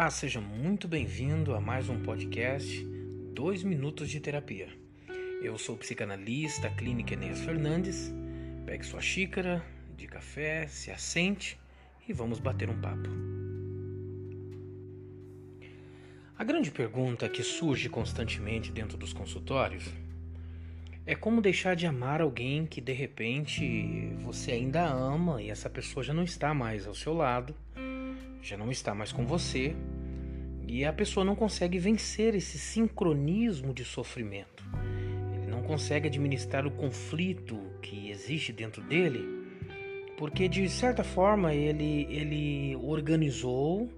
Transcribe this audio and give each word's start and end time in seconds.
Olá, 0.00 0.08
seja 0.08 0.40
muito 0.40 0.88
bem-vindo 0.88 1.54
a 1.54 1.60
mais 1.60 1.90
um 1.90 2.02
podcast 2.02 2.82
2 3.34 3.62
Minutos 3.64 4.08
de 4.08 4.18
Terapia. 4.18 4.66
Eu 5.42 5.58
sou 5.58 5.74
o 5.74 5.78
psicanalista 5.78 6.70
clínica 6.70 7.12
Enéas 7.12 7.40
Fernandes. 7.40 8.10
Pegue 8.64 8.82
sua 8.82 9.02
xícara 9.02 9.62
de 9.98 10.06
café, 10.06 10.66
se 10.68 10.90
assente 10.90 11.60
e 12.08 12.14
vamos 12.14 12.38
bater 12.38 12.70
um 12.70 12.80
papo. 12.80 13.10
A 16.38 16.44
grande 16.44 16.70
pergunta 16.70 17.28
que 17.28 17.42
surge 17.42 17.90
constantemente 17.90 18.72
dentro 18.72 18.96
dos 18.96 19.12
consultórios 19.12 19.84
é 21.04 21.14
como 21.14 21.42
deixar 21.42 21.76
de 21.76 21.86
amar 21.86 22.22
alguém 22.22 22.64
que 22.64 22.80
de 22.80 22.94
repente 22.94 24.14
você 24.22 24.52
ainda 24.52 24.82
ama 24.82 25.42
e 25.42 25.50
essa 25.50 25.68
pessoa 25.68 26.02
já 26.02 26.14
não 26.14 26.22
está 26.22 26.54
mais 26.54 26.86
ao 26.86 26.94
seu 26.94 27.12
lado 27.12 27.54
já 28.42 28.56
não 28.56 28.70
está 28.70 28.94
mais 28.94 29.12
com 29.12 29.26
você 29.26 29.76
e 30.70 30.84
a 30.84 30.92
pessoa 30.92 31.24
não 31.24 31.34
consegue 31.34 31.78
vencer 31.78 32.34
esse 32.34 32.58
sincronismo 32.58 33.74
de 33.74 33.84
sofrimento. 33.84 34.64
Ele 35.34 35.50
não 35.50 35.62
consegue 35.62 36.06
administrar 36.06 36.66
o 36.66 36.70
conflito 36.70 37.58
que 37.82 38.10
existe 38.10 38.52
dentro 38.52 38.82
dele, 38.82 39.24
porque 40.16 40.48
de 40.48 40.68
certa 40.68 41.02
forma 41.02 41.54
ele, 41.54 42.06
ele 42.08 42.76
organizou, 42.76 43.90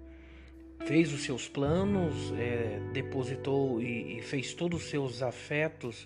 fez 0.87 1.13
os 1.13 1.23
seus 1.23 1.49
planos, 1.49 2.33
é, 2.39 2.81
depositou 2.93 3.81
e, 3.81 4.19
e 4.19 4.23
fez 4.23 4.55
todos 4.55 4.83
os 4.83 4.89
seus 4.89 5.23
afetos, 5.23 6.05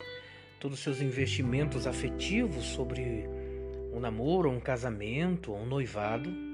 todos 0.59 0.79
os 0.79 0.85
seus 0.85 1.01
investimentos 1.01 1.87
afetivos 1.87 2.65
sobre 2.65 3.24
um 3.93 4.01
namoro, 4.01 4.51
um 4.51 4.60
casamento, 4.60 5.52
um 5.52 5.65
noivado 5.65 6.46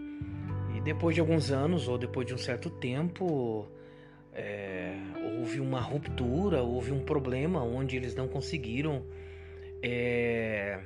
depois 0.82 1.14
de 1.14 1.20
alguns 1.20 1.50
anos, 1.50 1.88
ou 1.88 1.96
depois 1.96 2.26
de 2.26 2.34
um 2.34 2.38
certo 2.38 2.68
tempo, 2.68 3.66
houve 5.42 5.58
uma 5.58 5.80
ruptura, 5.80 6.62
houve 6.62 6.92
um 6.92 7.00
problema 7.00 7.60
onde 7.64 7.96
eles 7.96 8.14
não 8.14 8.28
conseguiram 8.28 9.02
é, 9.82 10.78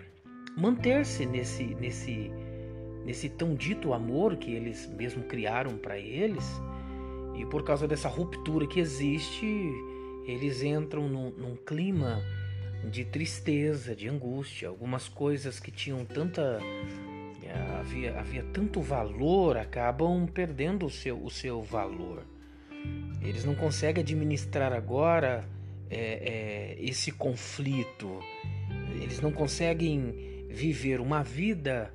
manter-se 0.56 1.26
nesse, 1.26 1.74
nesse, 1.74 2.30
nesse 3.04 3.28
tão 3.28 3.54
dito 3.54 3.92
amor 3.92 4.36
que 4.36 4.50
eles 4.50 4.88
mesmo 4.88 5.24
criaram 5.24 5.76
para 5.76 5.98
eles. 5.98 6.44
E 7.36 7.44
por 7.44 7.64
causa 7.64 7.86
dessa 7.86 8.08
ruptura 8.08 8.66
que 8.66 8.80
existe, 8.80 9.46
eles 10.26 10.62
entram 10.62 11.06
num, 11.06 11.30
num 11.32 11.54
clima 11.54 12.22
de 12.90 13.04
tristeza, 13.04 13.94
de 13.94 14.08
angústia. 14.08 14.68
Algumas 14.68 15.06
coisas 15.06 15.60
que 15.60 15.70
tinham 15.70 16.02
tanta 16.06 16.58
havia, 17.78 18.18
havia 18.18 18.42
tanto 18.54 18.80
valor, 18.80 19.58
acabam 19.58 20.26
perdendo 20.26 20.86
o 20.86 20.90
seu, 20.90 21.22
o 21.22 21.30
seu 21.30 21.60
valor. 21.60 22.24
Eles 23.22 23.44
não 23.44 23.54
conseguem 23.54 24.02
administrar 24.02 24.72
agora 24.72 25.44
é, 25.90 25.98
é, 25.98 26.76
esse 26.78 27.10
conflito. 27.12 28.20
Eles 29.00 29.20
não 29.20 29.32
conseguem 29.32 30.46
viver 30.48 31.00
uma 31.00 31.22
vida 31.22 31.92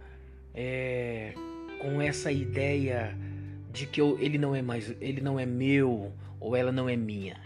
é, 0.54 1.34
com 1.80 2.02
essa 2.02 2.32
ideia 2.32 3.18
de 3.72 3.86
que 3.86 4.02
eu, 4.02 4.20
ele 4.20 4.38
não 4.38 4.56
é 4.56 4.62
mais, 4.62 4.94
ele 5.00 5.22
não 5.22 5.40
é 5.40 5.46
meu 5.46 6.12
ou 6.40 6.56
ela 6.56 6.72
não 6.72 6.90
é 6.90 6.96
minha. 6.96 7.40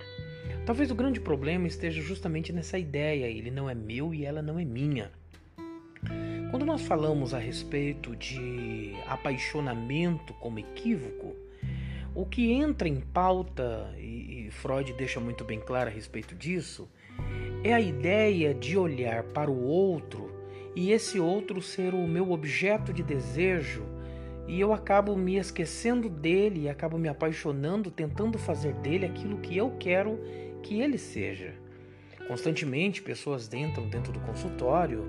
Talvez 0.65 0.89
o 0.89 0.95
grande 0.95 1.19
problema 1.19 1.67
esteja 1.67 2.01
justamente 2.01 2.51
nessa 2.51 2.79
ideia, 2.79 3.27
ele 3.27 3.51
não 3.51 3.69
é 3.69 3.75
meu 3.75 4.13
e 4.13 4.25
ela 4.25 4.41
não 4.41 4.57
é 4.57 4.65
minha. 4.65 5.11
Quando 6.49 6.65
nós 6.65 6.81
falamos 6.81 7.33
a 7.33 7.37
respeito 7.37 8.15
de 8.15 8.93
apaixonamento 9.07 10.33
como 10.35 10.57
equívoco, 10.57 11.35
o 12.15 12.25
que 12.25 12.51
entra 12.51 12.87
em 12.87 13.01
pauta, 13.01 13.93
e 13.97 14.47
Freud 14.49 14.93
deixa 14.93 15.19
muito 15.19 15.43
bem 15.43 15.59
claro 15.59 15.89
a 15.89 15.93
respeito 15.93 16.33
disso, 16.33 16.89
é 17.63 17.73
a 17.73 17.81
ideia 17.81 18.53
de 18.53 18.77
olhar 18.77 19.23
para 19.23 19.51
o 19.51 19.63
outro 19.63 20.33
e 20.75 20.91
esse 20.91 21.19
outro 21.19 21.61
ser 21.61 21.93
o 21.93 22.07
meu 22.07 22.31
objeto 22.31 22.93
de 22.93 23.03
desejo 23.03 23.83
e 24.47 24.59
eu 24.59 24.71
acabo 24.71 25.15
me 25.15 25.37
esquecendo 25.37 26.07
dele 26.07 26.61
e 26.61 26.69
acabo 26.69 26.97
me 26.97 27.09
apaixonando, 27.09 27.89
tentando 27.89 28.37
fazer 28.37 28.73
dele 28.75 29.05
aquilo 29.05 29.39
que 29.39 29.57
eu 29.57 29.71
quero 29.79 30.19
que 30.61 30.79
ele 30.79 30.97
seja. 30.97 31.53
Constantemente, 32.27 33.01
pessoas 33.01 33.51
entram 33.53 33.87
dentro 33.89 34.13
do 34.13 34.19
consultório 34.19 35.05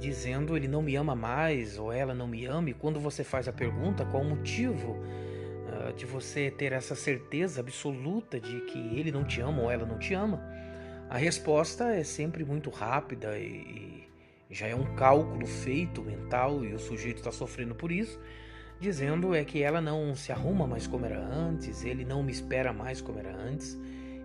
dizendo 0.00 0.56
ele 0.56 0.68
não 0.68 0.82
me 0.82 0.94
ama 0.96 1.14
mais 1.14 1.78
ou 1.78 1.90
ela 1.90 2.14
não 2.14 2.28
me 2.28 2.44
ama, 2.44 2.68
e 2.70 2.74
quando 2.74 3.00
você 3.00 3.24
faz 3.24 3.48
a 3.48 3.52
pergunta 3.52 4.04
qual 4.04 4.22
o 4.22 4.28
motivo 4.28 4.98
de 5.96 6.06
você 6.06 6.50
ter 6.50 6.72
essa 6.72 6.94
certeza 6.94 7.60
absoluta 7.60 8.40
de 8.40 8.60
que 8.62 8.78
ele 8.98 9.10
não 9.12 9.24
te 9.24 9.40
ama 9.40 9.62
ou 9.62 9.70
ela 9.70 9.86
não 9.86 9.98
te 9.98 10.14
ama, 10.14 10.42
a 11.08 11.16
resposta 11.18 11.94
é 11.94 12.02
sempre 12.02 12.44
muito 12.44 12.70
rápida 12.70 13.38
e, 13.38 14.08
e 14.50 14.54
já 14.54 14.66
é 14.66 14.74
um 14.74 14.94
cálculo 14.94 15.46
feito 15.46 16.02
mental 16.02 16.64
e 16.64 16.74
o 16.74 16.78
sujeito 16.78 17.18
está 17.18 17.32
sofrendo 17.32 17.74
por 17.74 17.92
isso, 17.92 18.20
dizendo 18.80 19.34
é 19.34 19.44
que 19.44 19.62
ela 19.62 19.80
não 19.80 20.14
se 20.14 20.32
arruma 20.32 20.66
mais 20.66 20.86
como 20.86 21.06
era 21.06 21.18
antes, 21.18 21.84
ele 21.84 22.04
não 22.04 22.22
me 22.22 22.32
espera 22.32 22.72
mais 22.72 23.00
como 23.00 23.18
era 23.18 23.34
antes, 23.34 23.78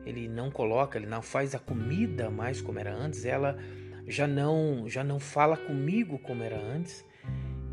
ele 0.05 0.27
não 0.27 0.49
coloca, 0.49 0.97
ele 0.97 1.07
não 1.07 1.21
faz 1.21 1.53
a 1.53 1.59
comida 1.59 2.29
mais 2.29 2.61
como 2.61 2.79
era 2.79 2.93
antes, 2.93 3.25
ela 3.25 3.57
já 4.07 4.27
não 4.27 4.85
já 4.87 5.03
não 5.03 5.19
fala 5.19 5.55
comigo 5.55 6.17
como 6.19 6.43
era 6.43 6.59
antes. 6.59 7.05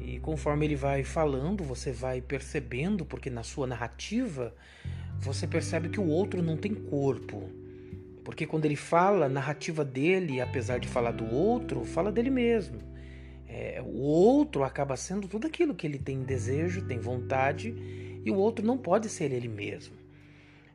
E 0.07 0.21
conforme 0.21 0.65
ele 0.65 0.77
vai 0.77 1.03
falando, 1.03 1.65
você 1.65 1.91
vai 1.91 2.21
percebendo, 2.21 3.05
porque 3.05 3.29
na 3.29 3.43
sua 3.43 3.67
narrativa 3.67 4.55
você 5.19 5.49
percebe 5.49 5.89
que 5.89 5.99
o 5.99 6.07
outro 6.07 6.41
não 6.41 6.57
tem 6.57 6.73
corpo. 6.73 7.51
Porque 8.23 8.47
quando 8.47 8.67
ele 8.67 8.77
fala, 8.77 9.27
a 9.27 9.29
narrativa 9.29 9.85
dele, 9.85 10.41
apesar 10.41 10.79
de 10.79 10.87
falar 10.87 11.11
do 11.11 11.29
outro, 11.29 11.85
fala 11.85 12.13
dele 12.13 12.31
mesmo. 12.31 12.79
É, 13.49 13.83
o 13.85 13.99
outro 13.99 14.63
acaba 14.63 14.97
sendo 14.97 15.27
tudo 15.27 15.49
aquilo 15.49 15.75
que 15.75 15.89
ele 15.89 15.99
tem 15.99 16.23
desejo, 16.23 16.87
tem 16.87 17.01
vontade, 17.01 17.75
e 18.25 18.31
o 18.31 18.37
outro 18.37 18.65
não 18.65 18.79
pode 18.79 19.09
ser 19.09 19.33
ele 19.33 19.49
mesmo. 19.49 19.97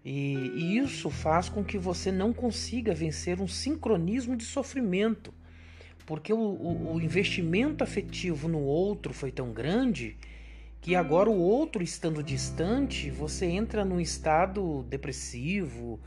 E, 0.03 0.35
e 0.57 0.77
isso 0.77 1.09
faz 1.09 1.47
com 1.47 1.63
que 1.63 1.77
você 1.77 2.11
não 2.11 2.33
consiga 2.33 2.93
vencer 2.93 3.39
um 3.39 3.47
sincronismo 3.47 4.35
de 4.35 4.43
sofrimento 4.43 5.33
porque 6.11 6.33
o, 6.33 6.38
o, 6.38 6.95
o 6.95 7.01
investimento 7.01 7.85
afetivo 7.85 8.49
no 8.49 8.59
outro 8.59 9.13
foi 9.13 9.31
tão 9.31 9.53
grande 9.53 10.17
que 10.81 10.94
agora 10.94 11.29
o 11.29 11.39
outro 11.39 11.81
estando 11.81 12.22
distante, 12.22 13.09
você 13.09 13.45
entra 13.45 13.85
num 13.85 13.97
estado 13.97 14.83
depressivo, 14.89 16.01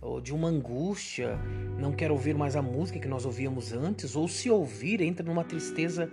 ou 0.00 0.18
de 0.18 0.32
uma 0.32 0.48
angústia, 0.48 1.38
não 1.78 1.92
quer 1.92 2.10
ouvir 2.10 2.34
mais 2.34 2.56
a 2.56 2.62
música 2.62 2.98
que 2.98 3.06
nós 3.06 3.26
ouvíamos 3.26 3.70
antes, 3.70 4.16
ou 4.16 4.26
se 4.28 4.48
ouvir, 4.48 5.02
entra 5.02 5.26
numa 5.26 5.44
tristeza 5.44 6.10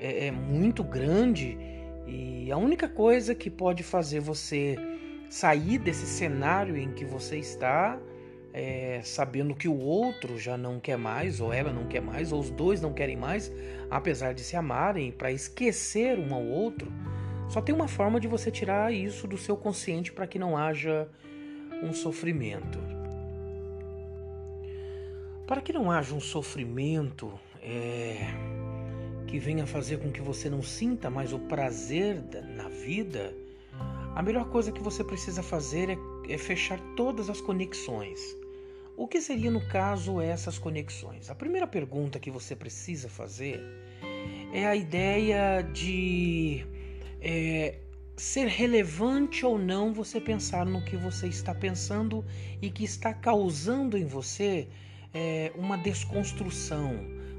é, 0.00 0.26
é, 0.26 0.30
muito 0.32 0.82
grande. 0.82 1.56
E 2.04 2.50
a 2.50 2.56
única 2.56 2.88
coisa 2.88 3.32
que 3.32 3.48
pode 3.48 3.84
fazer 3.84 4.18
você 4.18 4.76
sair 5.30 5.78
desse 5.78 6.04
cenário 6.04 6.76
em 6.76 6.92
que 6.92 7.04
você 7.04 7.38
está 7.38 7.96
é, 8.58 9.00
sabendo 9.04 9.54
que 9.54 9.68
o 9.68 9.78
outro 9.78 10.36
já 10.36 10.56
não 10.56 10.80
quer 10.80 10.98
mais, 10.98 11.40
ou 11.40 11.52
ela 11.52 11.72
não 11.72 11.86
quer 11.86 12.02
mais, 12.02 12.32
ou 12.32 12.40
os 12.40 12.50
dois 12.50 12.80
não 12.80 12.92
querem 12.92 13.16
mais, 13.16 13.52
apesar 13.88 14.34
de 14.34 14.42
se 14.42 14.56
amarem, 14.56 15.12
para 15.12 15.30
esquecer 15.30 16.18
um 16.18 16.34
ao 16.34 16.44
outro, 16.44 16.92
só 17.48 17.60
tem 17.60 17.72
uma 17.72 17.86
forma 17.86 18.18
de 18.18 18.26
você 18.26 18.50
tirar 18.50 18.92
isso 18.92 19.28
do 19.28 19.38
seu 19.38 19.56
consciente 19.56 20.10
para 20.12 20.26
que 20.26 20.40
não 20.40 20.56
haja 20.56 21.08
um 21.84 21.92
sofrimento. 21.92 22.80
Para 25.46 25.60
que 25.60 25.72
não 25.72 25.88
haja 25.88 26.12
um 26.12 26.20
sofrimento 26.20 27.32
é, 27.62 28.26
que 29.28 29.38
venha 29.38 29.68
fazer 29.68 30.00
com 30.00 30.10
que 30.10 30.20
você 30.20 30.50
não 30.50 30.64
sinta 30.64 31.08
mais 31.08 31.32
o 31.32 31.38
prazer 31.38 32.20
na 32.56 32.68
vida, 32.68 33.32
a 34.16 34.20
melhor 34.20 34.50
coisa 34.50 34.72
que 34.72 34.82
você 34.82 35.04
precisa 35.04 35.44
fazer 35.44 35.90
é, 35.90 35.98
é 36.28 36.36
fechar 36.36 36.80
todas 36.96 37.30
as 37.30 37.40
conexões. 37.40 38.47
O 38.98 39.06
que 39.06 39.20
seria 39.20 39.48
no 39.48 39.60
caso 39.60 40.20
essas 40.20 40.58
conexões? 40.58 41.30
A 41.30 41.34
primeira 41.36 41.68
pergunta 41.68 42.18
que 42.18 42.32
você 42.32 42.56
precisa 42.56 43.08
fazer 43.08 43.60
é 44.52 44.66
a 44.66 44.74
ideia 44.74 45.62
de 45.62 46.66
é, 47.20 47.78
ser 48.16 48.48
relevante 48.48 49.46
ou 49.46 49.56
não 49.56 49.94
você 49.94 50.20
pensar 50.20 50.66
no 50.66 50.84
que 50.84 50.96
você 50.96 51.28
está 51.28 51.54
pensando 51.54 52.24
e 52.60 52.70
que 52.70 52.82
está 52.82 53.14
causando 53.14 53.96
em 53.96 54.04
você 54.04 54.66
é, 55.14 55.52
uma 55.54 55.78
desconstrução, 55.78 56.96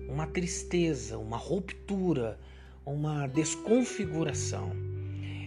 uma 0.07 0.27
tristeza, 0.27 1.17
uma 1.17 1.35
ruptura, 1.35 2.39
uma 2.85 3.27
desconfiguração. 3.27 4.71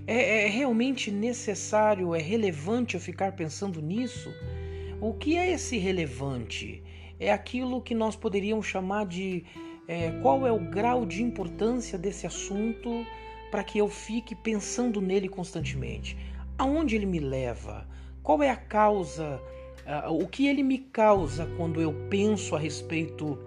É, 0.06 0.44
é 0.44 0.48
realmente 0.48 1.10
necessário, 1.10 2.14
é 2.14 2.20
relevante 2.20 2.96
eu 2.96 3.00
ficar 3.00 3.32
pensando 3.32 3.80
nisso? 3.80 4.30
O 5.02 5.12
que 5.12 5.36
é 5.36 5.50
esse 5.50 5.76
relevante? 5.76 6.82
É 7.18 7.32
aquilo 7.32 7.82
que 7.82 7.94
nós 7.94 8.16
poderíamos 8.16 8.66
chamar 8.66 9.04
de 9.04 9.44
é, 9.88 10.12
qual 10.22 10.46
é 10.46 10.52
o 10.52 10.60
grau 10.60 11.04
de 11.04 11.22
importância 11.22 11.98
desse 11.98 12.26
assunto 12.26 13.04
para 13.50 13.64
que 13.64 13.78
eu 13.78 13.88
fique 13.88 14.34
pensando 14.34 15.00
nele 15.00 15.28
constantemente. 15.28 16.16
Aonde 16.56 16.94
ele 16.96 17.06
me 17.06 17.18
leva? 17.18 17.86
qual 18.22 18.42
é 18.42 18.50
a 18.50 18.56
causa, 18.56 19.40
uh, 20.06 20.12
o 20.12 20.28
que 20.28 20.46
ele 20.46 20.62
me 20.62 20.78
causa 20.78 21.46
quando 21.56 21.80
eu 21.80 21.92
penso 22.08 22.54
a 22.54 22.58
respeito 22.58 23.38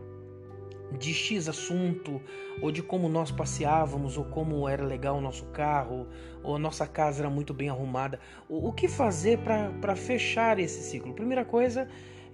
de 0.92 1.14
X 1.14 1.50
assunto, 1.50 2.22
ou 2.62 2.72
de 2.72 2.82
como 2.82 3.10
nós 3.10 3.32
passeávamos, 3.32 4.18
ou 4.18 4.26
como 4.26 4.68
era 4.68 4.84
legal 4.84 5.18
o 5.18 5.22
nosso 5.22 5.46
carro, 5.48 6.08
ou 6.44 6.56
a 6.56 6.60
nossa 6.60 6.88
casa 6.88 7.22
era 7.22 7.30
muito 7.30 7.54
bem 7.54 7.70
arrumada. 7.70 8.20
O, 8.48 8.70
o 8.70 8.74
que 8.74 8.88
fazer 8.88 9.40
para 9.40 9.96
fechar 9.96 10.60
esse 10.60 10.82
ciclo? 10.84 11.14
Primeira 11.14 11.44
coisa 11.44 11.88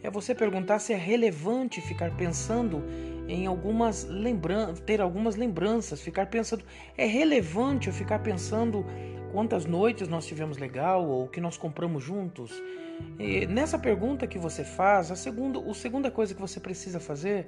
é 0.04 0.10
você 0.10 0.34
perguntar 0.34 0.80
se 0.80 0.94
é 0.94 0.98
relevante 0.98 1.80
ficar 1.82 2.16
pensando 2.18 2.84
em 3.28 3.46
algumas 3.46 4.04
lembranças, 4.04 4.80
ter 4.82 5.00
algumas 5.00 5.36
lembranças, 5.36 6.02
ficar 6.02 6.26
pensando, 6.26 6.64
é 6.98 7.06
relevante 7.06 7.88
eu 7.88 7.94
ficar 7.94 8.20
pensando 8.20 8.86
quantas 9.32 9.66
noites 9.66 10.08
nós 10.08 10.26
tivemos 10.26 10.58
legal 10.58 11.08
ou 11.08 11.26
o 11.26 11.28
que 11.28 11.40
nós 11.40 11.58
compramos 11.58 12.04
juntos? 12.04 12.52
E 13.18 13.46
nessa 13.48 13.80
pergunta 13.80 14.28
que 14.28 14.38
você 14.38 14.64
faz, 14.64 15.12
a 15.12 15.16
segunda, 15.16 15.60
a 15.60 15.74
segunda 15.74 16.12
coisa 16.12 16.36
que 16.36 16.42
você 16.42 16.60
precisa 16.60 17.00
fazer 17.00 17.48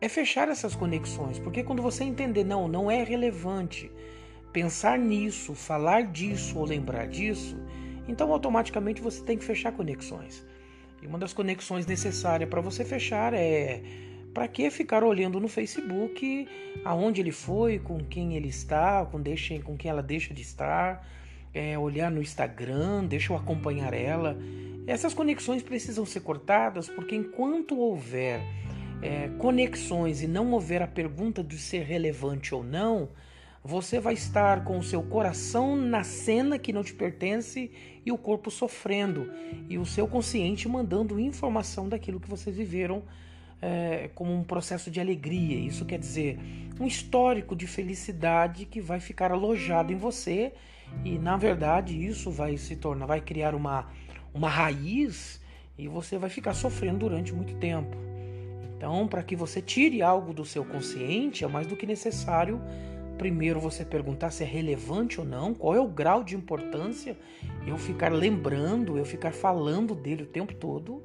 é 0.00 0.08
fechar 0.08 0.48
essas 0.48 0.74
conexões, 0.74 1.38
porque 1.38 1.62
quando 1.62 1.82
você 1.82 2.04
entender, 2.04 2.44
não, 2.44 2.68
não 2.68 2.90
é 2.90 3.02
relevante 3.02 3.90
pensar 4.52 4.98
nisso, 4.98 5.54
falar 5.54 6.02
disso 6.02 6.58
ou 6.58 6.64
lembrar 6.64 7.06
disso, 7.06 7.56
então 8.06 8.32
automaticamente 8.32 9.02
você 9.02 9.22
tem 9.22 9.36
que 9.36 9.44
fechar 9.44 9.72
conexões. 9.72 10.46
E 11.02 11.06
uma 11.06 11.18
das 11.18 11.32
conexões 11.32 11.86
necessárias 11.86 12.48
para 12.48 12.60
você 12.60 12.84
fechar 12.84 13.34
é 13.34 13.82
para 14.32 14.46
que 14.46 14.70
ficar 14.70 15.02
olhando 15.02 15.40
no 15.40 15.48
Facebook 15.48 16.48
aonde 16.84 17.20
ele 17.20 17.32
foi, 17.32 17.78
com 17.78 17.98
quem 18.04 18.36
ele 18.36 18.48
está, 18.48 19.04
com, 19.06 19.20
deixa, 19.20 19.58
com 19.60 19.76
quem 19.76 19.90
ela 19.90 20.02
deixa 20.02 20.32
de 20.32 20.42
estar, 20.42 21.06
é, 21.52 21.78
olhar 21.78 22.10
no 22.10 22.20
Instagram, 22.20 23.04
deixa 23.04 23.32
eu 23.32 23.36
acompanhar 23.36 23.92
ela. 23.92 24.36
Essas 24.86 25.12
conexões 25.12 25.62
precisam 25.62 26.06
ser 26.06 26.20
cortadas 26.20 26.88
porque 26.88 27.14
enquanto 27.14 27.78
houver 27.78 28.40
é, 29.02 29.28
conexões 29.38 30.22
e 30.22 30.26
não 30.26 30.52
houver 30.52 30.82
a 30.82 30.86
pergunta 30.86 31.42
de 31.42 31.58
ser 31.58 31.82
relevante 31.84 32.54
ou 32.54 32.64
não, 32.64 33.08
você 33.62 34.00
vai 34.00 34.14
estar 34.14 34.64
com 34.64 34.78
o 34.78 34.82
seu 34.82 35.02
coração 35.02 35.76
na 35.76 36.04
cena 36.04 36.58
que 36.58 36.72
não 36.72 36.82
te 36.82 36.94
pertence 36.94 37.70
e 38.04 38.10
o 38.10 38.16
corpo 38.16 38.50
sofrendo, 38.50 39.30
e 39.68 39.76
o 39.76 39.84
seu 39.84 40.06
consciente 40.08 40.68
mandando 40.68 41.20
informação 41.20 41.88
daquilo 41.88 42.20
que 42.20 42.30
vocês 42.30 42.56
viveram 42.56 43.02
é, 43.60 44.08
como 44.14 44.32
um 44.32 44.42
processo 44.42 44.90
de 44.90 45.00
alegria. 45.00 45.58
Isso 45.58 45.84
quer 45.84 45.98
dizer 45.98 46.38
um 46.80 46.86
histórico 46.86 47.54
de 47.54 47.66
felicidade 47.66 48.64
que 48.64 48.80
vai 48.80 49.00
ficar 49.00 49.32
alojado 49.32 49.92
em 49.92 49.96
você, 49.96 50.52
e 51.04 51.18
na 51.18 51.36
verdade 51.36 52.06
isso 52.06 52.30
vai 52.30 52.56
se 52.56 52.76
tornar, 52.76 53.06
vai 53.06 53.20
criar 53.20 53.54
uma, 53.54 53.90
uma 54.32 54.48
raiz 54.48 55.42
e 55.76 55.86
você 55.86 56.16
vai 56.16 56.30
ficar 56.30 56.54
sofrendo 56.54 57.00
durante 57.00 57.34
muito 57.34 57.54
tempo. 57.56 58.07
Então, 58.78 59.08
para 59.08 59.24
que 59.24 59.34
você 59.34 59.60
tire 59.60 60.02
algo 60.02 60.32
do 60.32 60.44
seu 60.44 60.64
consciente, 60.64 61.44
é 61.44 61.48
mais 61.48 61.66
do 61.66 61.76
que 61.76 61.84
necessário 61.84 62.60
primeiro 63.18 63.58
você 63.58 63.84
perguntar 63.84 64.30
se 64.30 64.44
é 64.44 64.46
relevante 64.46 65.20
ou 65.20 65.26
não, 65.26 65.52
qual 65.52 65.74
é 65.74 65.80
o 65.80 65.88
grau 65.88 66.22
de 66.22 66.36
importância, 66.36 67.16
eu 67.66 67.76
ficar 67.76 68.12
lembrando, 68.12 68.96
eu 68.96 69.04
ficar 69.04 69.32
falando 69.32 69.96
dele 69.96 70.22
o 70.22 70.26
tempo 70.26 70.54
todo. 70.54 71.02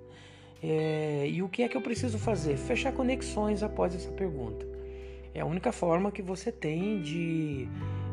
É, 0.62 1.28
e 1.28 1.42
o 1.42 1.50
que 1.50 1.64
é 1.64 1.68
que 1.68 1.76
eu 1.76 1.82
preciso 1.82 2.20
fazer? 2.20 2.56
Fechar 2.56 2.94
conexões 2.94 3.64
após 3.64 3.96
essa 3.96 4.12
pergunta. 4.12 4.66
É 5.34 5.42
a 5.42 5.46
única 5.46 5.72
forma 5.72 6.12
que 6.12 6.22
você 6.22 6.52
tem 6.52 7.02
de 7.02 7.68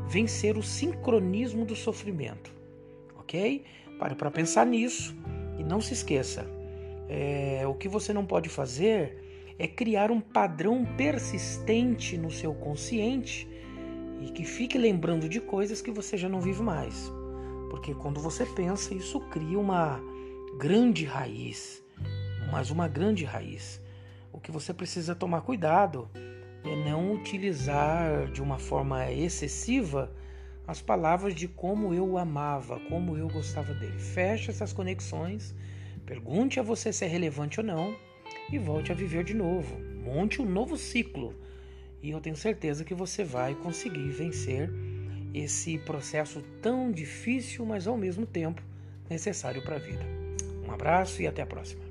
vencer 0.08 0.56
o 0.56 0.62
sincronismo 0.62 1.66
do 1.66 1.76
sofrimento, 1.76 2.50
ok? 3.18 3.62
Pare 3.98 4.14
para 4.14 4.30
pensar 4.30 4.64
nisso 4.64 5.14
e 5.58 5.62
não 5.62 5.82
se 5.82 5.92
esqueça. 5.92 6.46
É, 7.10 7.66
o 7.66 7.74
que 7.74 7.88
você 7.88 8.14
não 8.14 8.24
pode 8.24 8.48
fazer 8.48 9.29
é 9.60 9.68
criar 9.68 10.10
um 10.10 10.22
padrão 10.22 10.86
persistente 10.96 12.16
no 12.16 12.30
seu 12.30 12.54
consciente 12.54 13.46
e 14.22 14.30
que 14.30 14.42
fique 14.42 14.78
lembrando 14.78 15.28
de 15.28 15.38
coisas 15.38 15.82
que 15.82 15.90
você 15.90 16.16
já 16.16 16.30
não 16.30 16.40
vive 16.40 16.62
mais. 16.62 17.12
Porque 17.68 17.92
quando 17.92 18.20
você 18.20 18.46
pensa, 18.46 18.94
isso 18.94 19.20
cria 19.28 19.58
uma 19.58 20.00
grande 20.58 21.04
raiz, 21.04 21.84
mas 22.50 22.70
uma 22.70 22.88
grande 22.88 23.22
raiz. 23.26 23.78
O 24.32 24.40
que 24.40 24.50
você 24.50 24.72
precisa 24.72 25.14
tomar 25.14 25.42
cuidado 25.42 26.08
é 26.64 26.74
não 26.90 27.12
utilizar 27.12 28.32
de 28.32 28.40
uma 28.40 28.58
forma 28.58 29.12
excessiva 29.12 30.10
as 30.66 30.80
palavras 30.80 31.34
de 31.34 31.46
como 31.46 31.92
eu 31.92 32.08
o 32.08 32.16
amava, 32.16 32.80
como 32.88 33.14
eu 33.14 33.28
gostava 33.28 33.74
dele. 33.74 33.98
Feche 33.98 34.50
essas 34.50 34.72
conexões, 34.72 35.54
pergunte 36.06 36.58
a 36.58 36.62
você 36.62 36.90
se 36.94 37.04
é 37.04 37.08
relevante 37.08 37.60
ou 37.60 37.66
não 37.66 37.94
e 38.50 38.58
volte 38.58 38.92
a 38.92 38.94
viver 38.94 39.24
de 39.24 39.34
novo. 39.34 39.78
Monte 40.04 40.40
um 40.40 40.46
novo 40.46 40.76
ciclo. 40.76 41.34
E 42.02 42.10
eu 42.10 42.20
tenho 42.20 42.36
certeza 42.36 42.84
que 42.84 42.94
você 42.94 43.22
vai 43.22 43.54
conseguir 43.54 44.08
vencer 44.10 44.70
esse 45.34 45.78
processo 45.78 46.42
tão 46.62 46.90
difícil, 46.90 47.64
mas 47.64 47.86
ao 47.86 47.96
mesmo 47.96 48.26
tempo 48.26 48.62
necessário 49.08 49.62
para 49.62 49.76
a 49.76 49.78
vida. 49.78 50.04
Um 50.66 50.72
abraço 50.72 51.20
e 51.20 51.26
até 51.26 51.42
a 51.42 51.46
próxima. 51.46 51.89